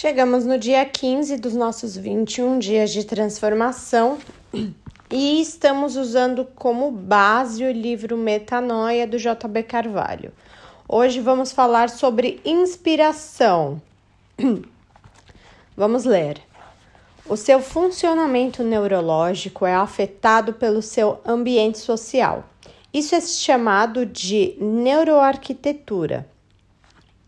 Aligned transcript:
Chegamos 0.00 0.46
no 0.46 0.56
dia 0.56 0.84
15 0.84 1.38
dos 1.38 1.54
nossos 1.54 1.96
21 1.96 2.60
dias 2.60 2.92
de 2.92 3.02
transformação 3.02 4.18
e 5.10 5.42
estamos 5.42 5.96
usando 5.96 6.46
como 6.54 6.88
base 6.92 7.64
o 7.64 7.72
livro 7.72 8.16
Metanoia 8.16 9.08
do 9.08 9.18
JB 9.18 9.64
Carvalho. 9.64 10.32
Hoje 10.88 11.20
vamos 11.20 11.50
falar 11.50 11.90
sobre 11.90 12.40
inspiração. 12.44 13.82
Vamos 15.76 16.04
ler. 16.04 16.40
O 17.28 17.36
seu 17.36 17.60
funcionamento 17.60 18.62
neurológico 18.62 19.66
é 19.66 19.74
afetado 19.74 20.52
pelo 20.52 20.80
seu 20.80 21.20
ambiente 21.26 21.78
social. 21.78 22.44
Isso 22.94 23.16
é 23.16 23.20
chamado 23.20 24.06
de 24.06 24.56
neuroarquitetura. 24.60 26.24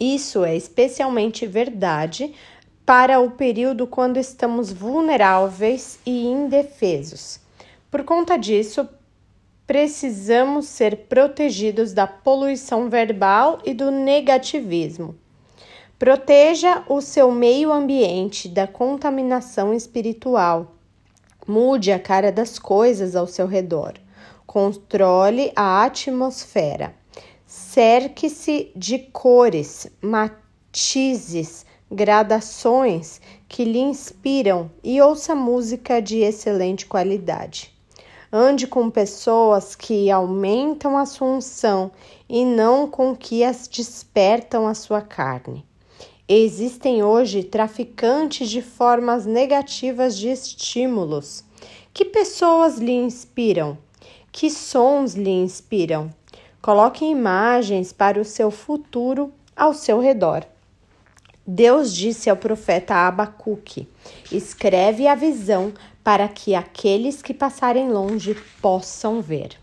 Isso 0.00 0.44
é 0.44 0.56
especialmente 0.56 1.44
verdade 1.44 2.32
para 2.88 3.20
o 3.20 3.32
período 3.32 3.86
quando 3.86 4.16
estamos 4.16 4.72
vulneráveis 4.72 5.98
e 6.06 6.24
indefesos. 6.24 7.38
Por 7.90 8.02
conta 8.02 8.38
disso, 8.38 8.88
precisamos 9.66 10.64
ser 10.64 10.96
protegidos 11.06 11.92
da 11.92 12.06
poluição 12.06 12.88
verbal 12.88 13.58
e 13.62 13.74
do 13.74 13.90
negativismo. 13.90 15.14
Proteja 15.98 16.82
o 16.88 17.02
seu 17.02 17.30
meio 17.30 17.70
ambiente 17.70 18.48
da 18.48 18.66
contaminação 18.66 19.74
espiritual. 19.74 20.74
Mude 21.46 21.92
a 21.92 21.98
cara 21.98 22.32
das 22.32 22.58
coisas 22.58 23.14
ao 23.14 23.26
seu 23.26 23.46
redor. 23.46 23.96
Controle 24.46 25.52
a 25.54 25.84
atmosfera. 25.84 26.94
Cerque-se 27.46 28.72
de 28.74 28.98
cores, 28.98 29.88
matizes, 30.00 31.66
gradações 31.90 33.20
que 33.48 33.64
lhe 33.64 33.78
inspiram 33.78 34.70
e 34.84 35.00
ouça 35.00 35.34
música 35.34 36.00
de 36.00 36.18
excelente 36.18 36.86
qualidade. 36.86 37.72
Ande 38.30 38.66
com 38.66 38.90
pessoas 38.90 39.74
que 39.74 40.10
aumentam 40.10 40.98
a 40.98 41.06
sua 41.06 41.28
unção 41.28 41.90
e 42.28 42.44
não 42.44 42.86
com 42.86 43.16
que 43.16 43.42
as 43.42 43.66
despertam 43.66 44.68
a 44.68 44.74
sua 44.74 45.00
carne. 45.00 45.64
Existem 46.28 47.02
hoje 47.02 47.42
traficantes 47.42 48.50
de 48.50 48.60
formas 48.60 49.24
negativas 49.24 50.14
de 50.14 50.28
estímulos. 50.28 51.42
Que 51.94 52.04
pessoas 52.04 52.76
lhe 52.76 52.92
inspiram? 52.92 53.78
Que 54.30 54.50
sons 54.50 55.14
lhe 55.14 55.30
inspiram? 55.30 56.12
Coloque 56.60 57.06
imagens 57.06 57.94
para 57.94 58.20
o 58.20 58.26
seu 58.26 58.50
futuro 58.50 59.32
ao 59.56 59.72
seu 59.72 60.00
redor. 60.00 60.44
Deus 61.50 61.94
disse 61.94 62.28
ao 62.28 62.36
profeta 62.36 62.94
Abacuque: 62.94 63.88
Escreve 64.30 65.08
a 65.08 65.14
visão 65.14 65.72
para 66.04 66.28
que 66.28 66.54
aqueles 66.54 67.22
que 67.22 67.32
passarem 67.32 67.88
longe 67.90 68.36
possam 68.60 69.22
ver. 69.22 69.58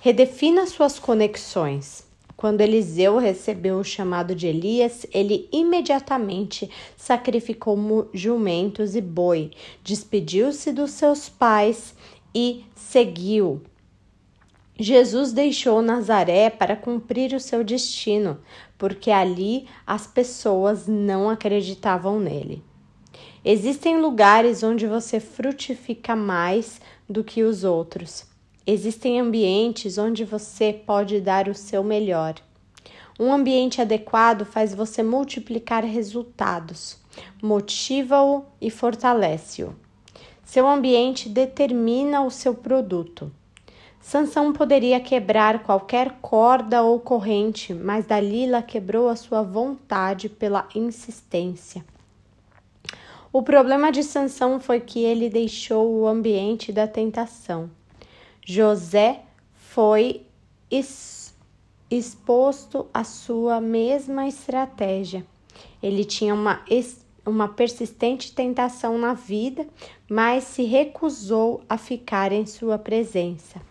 Redefina 0.00 0.66
suas 0.66 0.98
conexões. 0.98 2.06
Quando 2.38 2.62
Eliseu 2.62 3.18
recebeu 3.18 3.76
o 3.76 3.84
chamado 3.84 4.34
de 4.34 4.46
Elias, 4.46 5.04
ele 5.12 5.46
imediatamente 5.52 6.70
sacrificou 6.96 8.08
jumentos 8.14 8.96
e 8.96 9.02
boi, 9.02 9.50
despediu-se 9.82 10.72
dos 10.72 10.92
seus 10.92 11.28
pais 11.28 11.94
e 12.34 12.64
seguiu 12.74 13.60
Jesus 14.78 15.32
deixou 15.32 15.80
Nazaré 15.80 16.50
para 16.50 16.74
cumprir 16.74 17.32
o 17.32 17.38
seu 17.38 17.62
destino, 17.62 18.40
porque 18.76 19.10
ali 19.10 19.68
as 19.86 20.06
pessoas 20.06 20.88
não 20.88 21.30
acreditavam 21.30 22.18
nele. 22.18 22.60
Existem 23.44 24.00
lugares 24.00 24.64
onde 24.64 24.86
você 24.86 25.20
frutifica 25.20 26.16
mais 26.16 26.80
do 27.08 27.22
que 27.22 27.44
os 27.44 27.62
outros. 27.62 28.26
Existem 28.66 29.20
ambientes 29.20 29.96
onde 29.96 30.24
você 30.24 30.72
pode 30.72 31.20
dar 31.20 31.48
o 31.48 31.54
seu 31.54 31.84
melhor. 31.84 32.34
Um 33.20 33.32
ambiente 33.32 33.80
adequado 33.80 34.44
faz 34.44 34.74
você 34.74 35.04
multiplicar 35.04 35.84
resultados, 35.84 36.98
motiva-o 37.40 38.44
e 38.60 38.70
fortalece-o. 38.70 39.72
Seu 40.44 40.66
ambiente 40.66 41.28
determina 41.28 42.24
o 42.24 42.30
seu 42.30 42.54
produto. 42.54 43.30
Sansão 44.06 44.52
poderia 44.52 45.00
quebrar 45.00 45.62
qualquer 45.62 46.18
corda 46.20 46.82
ou 46.82 47.00
corrente, 47.00 47.72
mas 47.72 48.04
Dalila 48.04 48.60
quebrou 48.60 49.08
a 49.08 49.16
sua 49.16 49.42
vontade 49.42 50.28
pela 50.28 50.68
insistência. 50.74 51.82
O 53.32 53.42
problema 53.42 53.90
de 53.90 54.02
Sansão 54.02 54.60
foi 54.60 54.78
que 54.78 55.02
ele 55.02 55.30
deixou 55.30 55.90
o 55.90 56.06
ambiente 56.06 56.70
da 56.70 56.86
tentação. 56.86 57.70
José 58.44 59.22
foi 59.54 60.26
exposto 61.90 62.86
à 62.92 63.04
sua 63.04 63.58
mesma 63.58 64.28
estratégia. 64.28 65.26
Ele 65.82 66.04
tinha 66.04 66.34
uma, 66.34 66.62
uma 67.24 67.48
persistente 67.48 68.34
tentação 68.34 68.98
na 68.98 69.14
vida, 69.14 69.66
mas 70.10 70.44
se 70.44 70.62
recusou 70.64 71.62
a 71.66 71.78
ficar 71.78 72.32
em 72.32 72.44
sua 72.44 72.78
presença. 72.78 73.62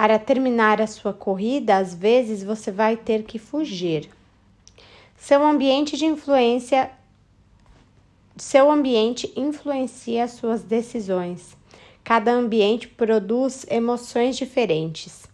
Para 0.00 0.16
terminar 0.16 0.80
a 0.80 0.86
sua 0.86 1.12
corrida, 1.12 1.76
às 1.76 1.92
vezes 1.92 2.44
você 2.44 2.70
vai 2.70 2.96
ter 2.96 3.24
que 3.24 3.36
fugir. 3.36 4.08
Seu 5.16 5.44
ambiente 5.44 5.96
de 5.96 6.06
influência 6.06 6.92
seu 8.36 8.70
ambiente 8.70 9.32
influencia 9.34 10.22
as 10.22 10.30
suas 10.30 10.62
decisões. 10.62 11.56
Cada 12.04 12.30
ambiente 12.30 12.86
produz 12.86 13.66
emoções 13.68 14.36
diferentes. 14.36 15.26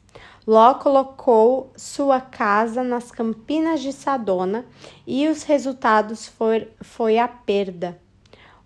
Ló 0.46 0.72
colocou 0.72 1.70
sua 1.76 2.18
casa 2.18 2.82
nas 2.82 3.10
campinas 3.10 3.82
de 3.82 3.92
Sadona 3.92 4.64
e 5.06 5.28
os 5.28 5.42
resultados 5.42 6.26
foi, 6.26 6.68
foi 6.80 7.18
a 7.18 7.28
perda. 7.28 8.00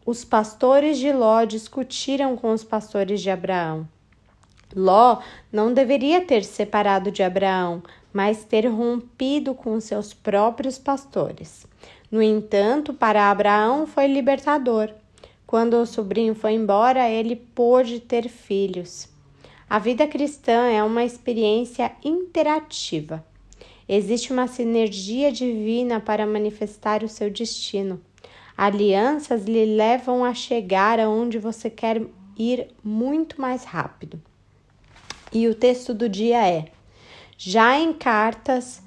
Os 0.06 0.24
pastores 0.24 0.96
de 0.96 1.12
Ló 1.12 1.42
discutiram 1.42 2.36
com 2.36 2.52
os 2.52 2.62
pastores 2.62 3.20
de 3.20 3.30
Abraão. 3.30 3.88
Ló 4.74 5.20
não 5.50 5.72
deveria 5.72 6.20
ter 6.20 6.44
separado 6.44 7.10
de 7.10 7.22
Abraão, 7.22 7.82
mas 8.12 8.44
ter 8.44 8.66
rompido 8.66 9.54
com 9.54 9.80
seus 9.80 10.12
próprios 10.12 10.78
pastores. 10.78 11.66
No 12.10 12.22
entanto, 12.22 12.92
para 12.92 13.30
Abraão 13.30 13.86
foi 13.86 14.06
libertador. 14.06 14.90
Quando 15.46 15.74
o 15.74 15.86
sobrinho 15.86 16.34
foi 16.34 16.52
embora, 16.52 17.08
ele 17.08 17.36
pôde 17.36 18.00
ter 18.00 18.28
filhos. 18.28 19.08
A 19.68 19.78
vida 19.78 20.06
cristã 20.06 20.66
é 20.66 20.82
uma 20.82 21.04
experiência 21.04 21.92
interativa. 22.04 23.24
Existe 23.88 24.32
uma 24.32 24.46
sinergia 24.46 25.32
divina 25.32 26.00
para 26.00 26.26
manifestar 26.26 27.02
o 27.02 27.08
seu 27.08 27.30
destino. 27.30 28.00
Alianças 28.56 29.44
lhe 29.44 29.64
levam 29.64 30.24
a 30.24 30.34
chegar 30.34 31.00
aonde 31.00 31.38
você 31.38 31.70
quer 31.70 32.02
ir 32.36 32.68
muito 32.82 33.40
mais 33.40 33.64
rápido. 33.64 34.20
E 35.32 35.46
o 35.46 35.54
texto 35.54 35.92
do 35.92 36.08
dia 36.08 36.48
é: 36.48 36.68
Já 37.36 37.78
em 37.78 37.92
cartas 37.92 38.82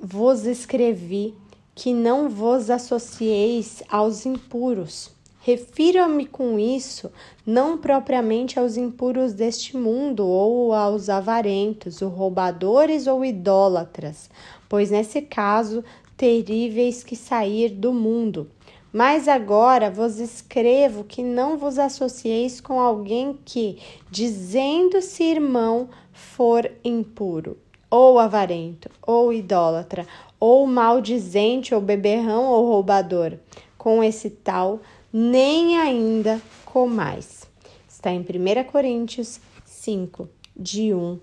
vos 0.00 0.44
escrevi 0.44 1.34
que 1.74 1.92
não 1.92 2.28
vos 2.28 2.68
associeis 2.68 3.82
aos 3.88 4.26
impuros. 4.26 5.10
Refiro-me 5.40 6.24
com 6.24 6.58
isso 6.58 7.12
não 7.46 7.76
propriamente 7.76 8.58
aos 8.58 8.76
impuros 8.76 9.34
deste 9.34 9.76
mundo 9.76 10.26
ou 10.26 10.72
aos 10.72 11.08
avarentos, 11.08 12.00
ou 12.00 12.08
roubadores 12.08 13.06
ou 13.06 13.24
idólatras, 13.24 14.30
pois 14.68 14.90
nesse 14.90 15.20
caso 15.20 15.84
teríveis 16.16 17.04
que 17.04 17.14
sair 17.14 17.68
do 17.70 17.92
mundo. 17.92 18.50
Mas 18.94 19.26
agora 19.26 19.90
vos 19.90 20.20
escrevo 20.20 21.02
que 21.02 21.20
não 21.20 21.58
vos 21.58 21.80
associeis 21.80 22.60
com 22.60 22.78
alguém 22.78 23.36
que, 23.44 23.80
dizendo-se 24.08 25.24
irmão, 25.24 25.88
for 26.12 26.70
impuro, 26.84 27.58
ou 27.90 28.20
avarento, 28.20 28.88
ou 29.02 29.32
idólatra, 29.32 30.06
ou 30.38 30.64
maldizente, 30.68 31.74
ou 31.74 31.80
beberrão, 31.80 32.44
ou 32.44 32.68
roubador. 32.68 33.36
Com 33.76 34.00
esse 34.00 34.30
tal, 34.30 34.78
nem 35.12 35.76
ainda 35.76 36.40
comais. 36.64 37.48
Está 37.88 38.12
em 38.12 38.20
1 38.20 38.70
Coríntios 38.70 39.40
5, 39.64 40.28
de 40.56 40.94
1, 40.94 41.18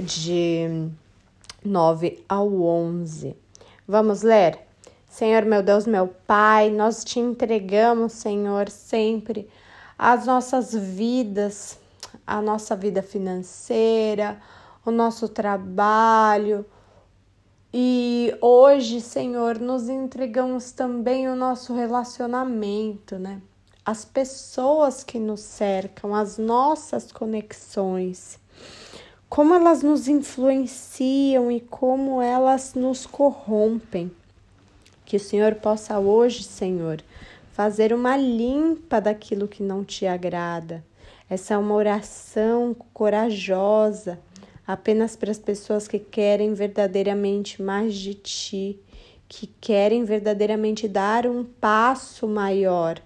de 0.00 0.88
9 1.64 2.22
ao 2.28 2.62
11. 2.62 3.34
Vamos 3.84 4.22
ler? 4.22 4.60
Senhor, 5.14 5.44
meu 5.44 5.62
Deus, 5.62 5.86
meu 5.86 6.08
Pai, 6.08 6.70
nós 6.70 7.04
te 7.04 7.20
entregamos, 7.20 8.14
Senhor, 8.14 8.68
sempre 8.68 9.48
as 9.96 10.26
nossas 10.26 10.74
vidas, 10.74 11.78
a 12.26 12.42
nossa 12.42 12.74
vida 12.74 13.00
financeira, 13.00 14.40
o 14.84 14.90
nosso 14.90 15.28
trabalho, 15.28 16.66
E 17.76 18.36
hoje, 18.40 19.00
Senhor, 19.00 19.58
nos 19.58 19.88
entregamos 19.88 20.72
também 20.72 21.28
o 21.28 21.36
nosso 21.36 21.74
relacionamento, 21.74 23.18
né? 23.18 23.40
As 23.84 24.04
pessoas 24.04 25.04
que 25.04 25.18
nos 25.18 25.40
cercam, 25.40 26.14
as 26.14 26.38
nossas 26.38 27.10
conexões, 27.10 28.38
como 29.28 29.54
elas 29.54 29.82
nos 29.82 30.06
influenciam 30.08 31.50
e 31.52 31.60
como 31.60 32.22
elas 32.22 32.74
nos 32.74 33.06
corrompem. 33.06 34.12
Que 35.04 35.16
o 35.16 35.20
Senhor 35.20 35.56
possa 35.56 35.98
hoje, 35.98 36.42
Senhor, 36.42 37.02
fazer 37.52 37.92
uma 37.92 38.16
limpa 38.16 39.00
daquilo 39.00 39.46
que 39.46 39.62
não 39.62 39.84
te 39.84 40.06
agrada. 40.06 40.84
Essa 41.28 41.54
é 41.54 41.58
uma 41.58 41.74
oração 41.74 42.74
corajosa 42.92 44.18
apenas 44.66 45.14
para 45.14 45.30
as 45.30 45.38
pessoas 45.38 45.86
que 45.86 45.98
querem 45.98 46.54
verdadeiramente 46.54 47.62
mais 47.62 47.94
de 47.94 48.14
ti, 48.14 48.78
que 49.28 49.46
querem 49.60 50.04
verdadeiramente 50.04 50.88
dar 50.88 51.26
um 51.26 51.44
passo 51.44 52.26
maior. 52.26 53.00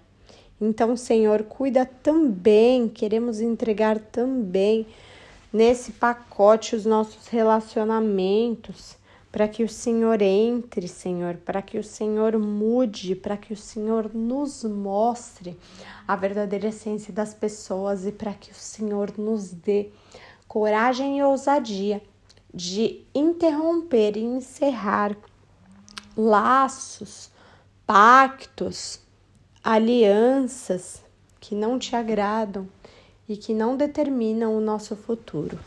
Então, 0.61 0.95
Senhor, 0.95 1.43
cuida 1.43 1.85
também, 1.85 2.87
queremos 2.87 3.39
entregar 3.39 3.97
também 3.97 4.85
nesse 5.51 5.93
pacote 5.93 6.75
os 6.75 6.85
nossos 6.85 7.27
relacionamentos, 7.27 8.98
para 9.31 9.47
que 9.47 9.63
o 9.63 9.69
Senhor 9.69 10.21
entre, 10.21 10.87
Senhor, 10.87 11.35
para 11.37 11.61
que 11.61 11.77
o 11.77 11.83
Senhor 11.83 12.37
mude, 12.37 13.15
para 13.15 13.37
que 13.37 13.53
o 13.53 13.57
Senhor 13.57 14.13
nos 14.13 14.63
mostre 14.63 15.57
a 16.07 16.15
verdadeira 16.15 16.69
essência 16.69 17.13
das 17.13 17.33
pessoas 17.33 18.05
e 18.05 18.11
para 18.11 18.33
que 18.33 18.51
o 18.51 18.55
Senhor 18.55 19.13
nos 19.17 19.51
dê 19.51 19.89
coragem 20.47 21.19
e 21.19 21.23
ousadia 21.23 22.01
de 22.51 23.05
interromper 23.13 24.17
e 24.17 24.23
encerrar 24.23 25.15
laços, 26.17 27.29
pactos, 27.85 28.99
alianças 29.63 31.03
que 31.39 31.53
não 31.53 31.77
te 31.77 31.95
agradam 31.95 32.67
e 33.27 33.37
que 33.37 33.53
não 33.53 33.77
determinam 33.77 34.57
o 34.57 34.59
nosso 34.59 34.95
futuro. 34.95 35.59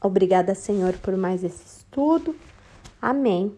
Obrigada, 0.00 0.54
Senhor, 0.54 0.94
por 0.94 1.14
mais 1.16 1.44
esse 1.44 1.78
estudo. 1.78 2.34
Amém. 3.04 3.54